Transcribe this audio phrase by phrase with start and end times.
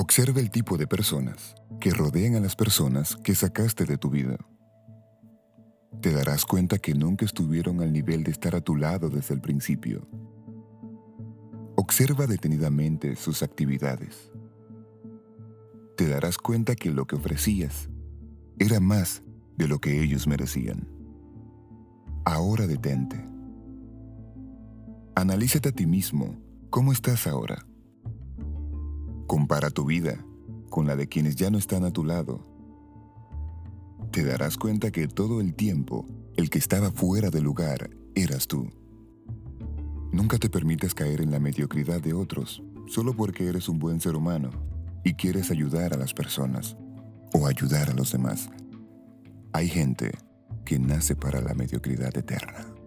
[0.00, 4.38] Observa el tipo de personas que rodean a las personas que sacaste de tu vida.
[6.00, 9.42] Te darás cuenta que nunca estuvieron al nivel de estar a tu lado desde el
[9.42, 10.08] principio.
[11.76, 14.32] Observa detenidamente sus actividades.
[15.98, 17.90] Te darás cuenta que lo que ofrecías
[18.58, 19.22] era más
[19.58, 20.88] de lo que ellos merecían.
[22.24, 23.22] Ahora detente.
[25.14, 26.40] Analízate a ti mismo.
[26.70, 27.66] ¿Cómo estás ahora?
[29.30, 30.26] Compara tu vida
[30.70, 32.44] con la de quienes ya no están a tu lado.
[34.10, 36.04] Te darás cuenta que todo el tiempo
[36.36, 38.68] el que estaba fuera de lugar eras tú.
[40.10, 44.16] Nunca te permites caer en la mediocridad de otros solo porque eres un buen ser
[44.16, 44.50] humano
[45.04, 46.76] y quieres ayudar a las personas
[47.32, 48.50] o ayudar a los demás.
[49.52, 50.10] Hay gente
[50.64, 52.79] que nace para la mediocridad eterna.